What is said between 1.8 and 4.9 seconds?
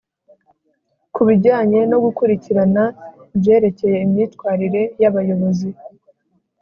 no gukurikirana ibyerekeye imyitwarire